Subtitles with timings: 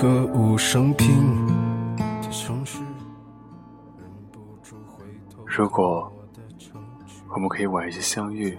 [0.00, 1.46] 在一个无声平
[1.96, 2.78] 的城市。
[5.44, 6.10] 如果
[7.28, 8.56] 我们可以晚一些相遇，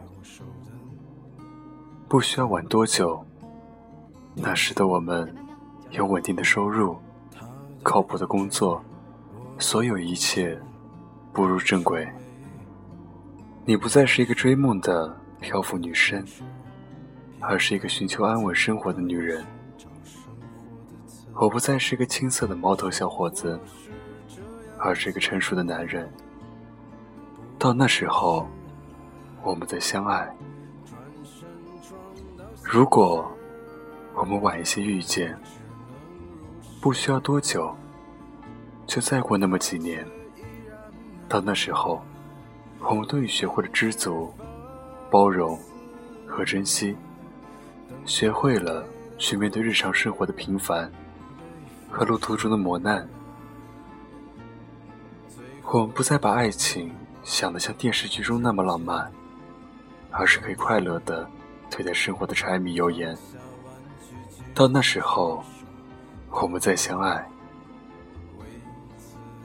[2.07, 3.25] 不需要晚多久，
[4.35, 5.35] 那时的我们
[5.89, 6.95] 有稳定的收入、
[7.81, 8.79] 靠谱的工作，
[9.57, 10.55] 所有一切
[11.33, 12.07] 步入正轨。
[13.65, 16.23] 你不再是一个追梦的漂浮女生，
[17.39, 19.43] 而是一个寻求安稳生活的女人。
[21.33, 23.59] 我不再是一个青涩的毛头小伙子，
[24.77, 26.11] 而是一个成熟的男人。
[27.57, 28.47] 到那时候，
[29.41, 30.29] 我们再相爱。
[32.63, 33.31] 如果
[34.13, 35.37] 我们晚一些遇见，
[36.81, 37.75] 不需要多久，
[38.85, 40.05] 就再过那么几年。
[41.27, 42.03] 到那时候，
[42.79, 44.31] 我们都已学会了知足、
[45.09, 45.57] 包容
[46.27, 46.95] 和珍惜，
[48.05, 48.85] 学会了
[49.17, 50.91] 去面对日常生活的平凡
[51.91, 53.07] 和路途中的磨难。
[55.65, 56.91] 我们不再把爱情。
[57.23, 59.11] 想的像电视剧中那么浪漫，
[60.09, 61.29] 而是可以快乐的
[61.69, 63.15] 对待生活的柴米油盐。
[64.55, 65.43] 到那时候，
[66.31, 67.29] 我们再相爱。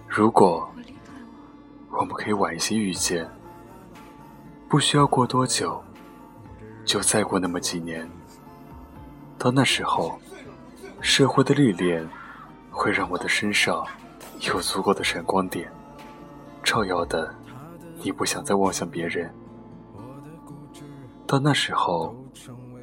[0.08, 0.66] 如果
[1.90, 3.28] 我们可以晚一些遇见，
[4.70, 5.84] 不需要过多久，
[6.86, 8.08] 就再过那么几年。
[9.38, 10.18] 到那时候，
[11.02, 12.08] 社会的历练
[12.76, 13.82] 会让我的身上
[14.42, 15.72] 有足够的闪光点，
[16.62, 17.34] 照耀的。
[18.02, 19.34] 你不想再望向别人，
[21.26, 22.14] 到那时候，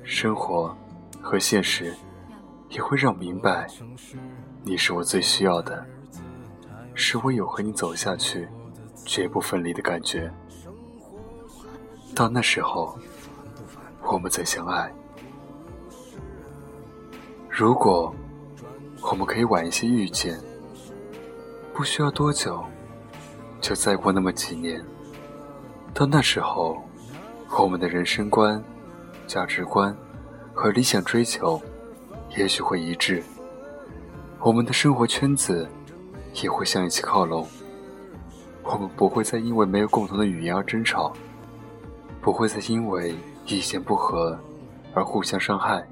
[0.03, 0.75] 生活
[1.21, 1.93] 和现实
[2.69, 3.67] 也会让明白，
[4.63, 5.85] 你是我最需要的，
[6.95, 8.49] 是我有和你走下去，
[9.05, 10.33] 绝不分离的感觉。
[12.15, 12.97] 到那时候，
[14.01, 14.91] 我们再相爱。
[17.47, 18.13] 如果
[19.11, 20.39] 我们可以晚一些遇见，
[21.73, 22.63] 不需要多久，
[23.59, 24.83] 就再过那么几年。
[25.93, 26.81] 到那时候，
[27.59, 28.63] 我们的人生观、
[29.27, 29.95] 价值观
[30.53, 31.61] 和理想追求，
[32.35, 33.21] 也许会一致。
[34.39, 35.67] 我们的生活圈子
[36.41, 37.47] 也会向一起靠拢。
[38.63, 41.13] 我们不会再因为没有共同的语言而争吵，
[42.21, 43.13] 不会再因为
[43.45, 44.39] 意见不合
[44.93, 45.85] 而互相伤害，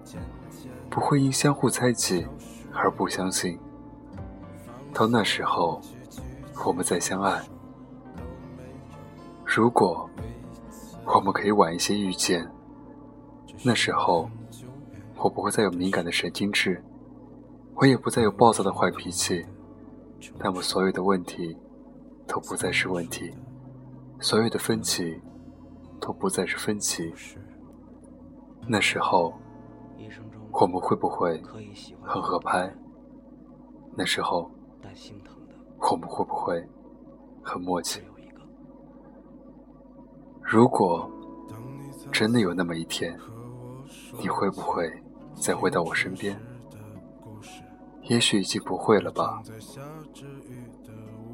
[0.90, 2.26] 不会因相互猜忌
[2.74, 3.60] 而不相信。
[4.94, 5.82] 到那时候，
[6.66, 7.42] 我们再相爱。
[9.46, 10.10] 如果
[11.06, 12.50] 我们可以晚一些遇见，
[13.64, 14.30] 那时候
[15.18, 16.84] 我不会再有敏感的神经质，
[17.76, 19.46] 我也不再有暴躁的坏脾气，
[20.40, 21.58] 那么所有的问题
[22.28, 23.34] 都不再是问题，
[24.20, 25.20] 所有的分歧
[26.00, 27.14] 都不再是分歧。
[28.68, 29.34] 那时候
[30.52, 31.42] 我们会不会
[32.02, 32.74] 很合拍？
[33.96, 34.50] 那时候
[35.80, 36.64] 我们会不会
[37.42, 38.02] 很默契？
[40.42, 41.10] 如果
[42.12, 43.18] 真的有那么一天，
[44.20, 44.92] 你会不会
[45.34, 46.38] 再回到我身边？
[48.04, 49.42] 也许已经不会了吧。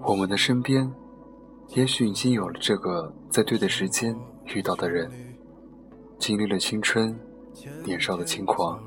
[0.04, 0.94] 我们的身边，
[1.70, 5.12] 也许已经有了这个在对的时间遇到的人，
[6.20, 7.20] 经历了青春
[7.84, 8.80] 年少的轻狂，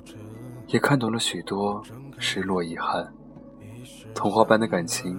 [0.68, 1.82] 也看懂了许多
[2.18, 3.12] 失落遗憾。
[4.14, 5.18] 童话般的感情，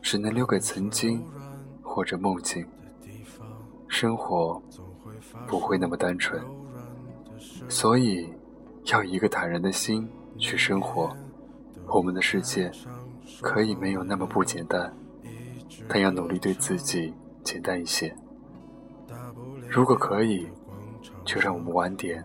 [0.00, 1.24] 只能留给曾经
[1.82, 2.66] 或者梦境。
[3.88, 4.60] 生活
[5.46, 6.42] 不会那么单纯，
[7.68, 8.32] 所以
[8.86, 11.14] 要一个坦然的心去生活。
[11.88, 12.72] 我们的世界
[13.42, 14.90] 可以没有那么不简单，
[15.86, 17.12] 但要努力对自己
[17.44, 18.14] 简单一些。
[19.68, 20.48] 如果可以，
[21.24, 22.24] 就让我们晚点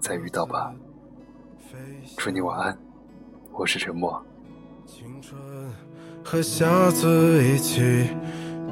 [0.00, 0.72] 再遇到吧。
[2.16, 2.76] 祝你晚安，
[3.52, 4.20] 我是沉默。
[4.86, 5.40] 青春
[6.24, 8.08] 和瞎子一起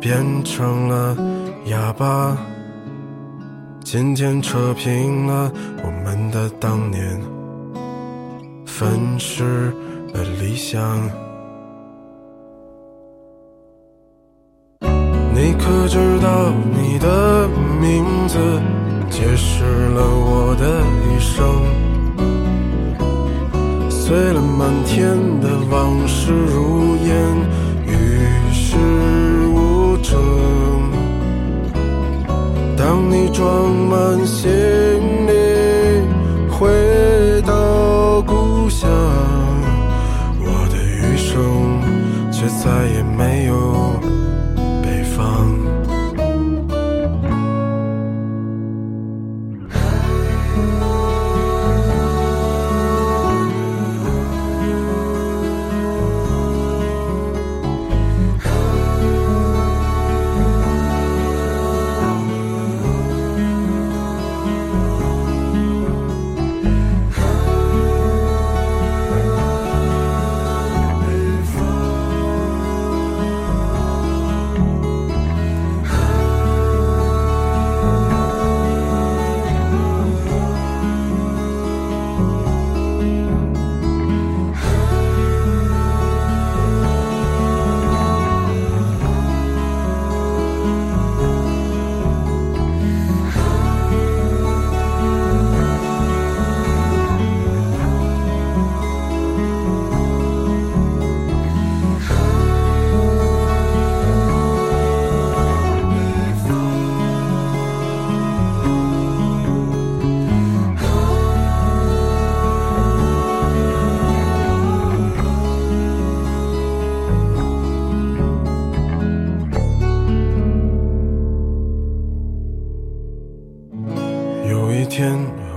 [0.00, 1.16] 变成了。
[1.66, 2.36] 哑巴，
[3.84, 5.52] 今天扯平了
[5.84, 7.20] 我们的当年，
[8.64, 9.70] 粉饰
[10.14, 10.80] 了理想。
[15.34, 17.46] 你可知道你的
[17.80, 18.38] 名字
[19.18, 21.34] 解释了我的一生？
[23.90, 27.16] 碎了满天的往事如烟，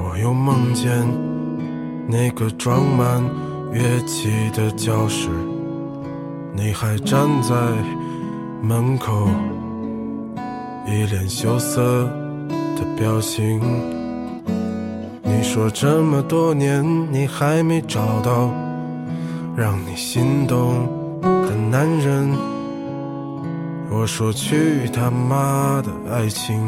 [0.04, 0.92] 我又梦见
[2.08, 3.24] 那个装满
[3.72, 5.30] 乐器的教室，
[6.54, 7.56] 你还站在
[8.62, 9.28] 门口，
[10.86, 11.82] 一脸羞涩
[12.76, 13.62] 的表情。
[15.24, 18.52] 你说这么多年你还没找到
[19.56, 20.88] 让你心动
[21.22, 22.30] 的男人，
[23.90, 26.68] 我说去他妈的爱情，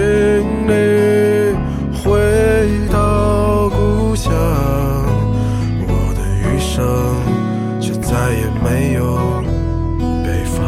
[8.63, 9.03] 没有。
[10.23, 10.59] 北方，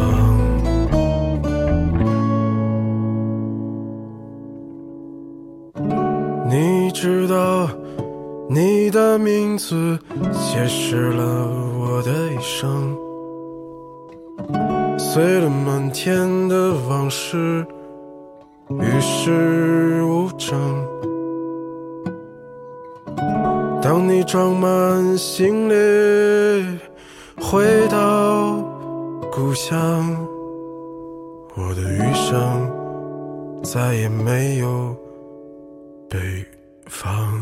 [6.50, 7.68] 你知道，
[8.50, 9.98] 你的名字
[10.32, 11.50] 解释了
[11.80, 12.96] 我的一生，
[14.98, 17.66] 碎了满天的往事，
[18.70, 20.56] 与世无争。
[23.82, 25.74] 当你装满行李
[27.54, 28.58] 回到。
[29.32, 30.18] 故乡，
[31.56, 34.96] 我的余生再也没有
[36.10, 36.44] 北
[36.88, 37.40] 方。